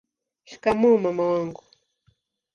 [0.47, 1.63] shikamoo mama wangu